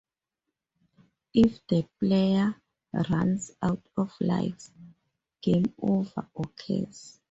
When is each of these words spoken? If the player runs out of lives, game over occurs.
If 1.35 1.61
the 1.67 1.87
player 1.99 2.55
runs 3.11 3.51
out 3.61 3.83
of 3.95 4.15
lives, 4.19 4.71
game 5.43 5.75
over 5.79 6.27
occurs. 6.35 7.19